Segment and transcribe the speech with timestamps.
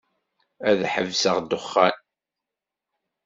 [0.69, 1.97] Ad ḥebseɣ ddexxan.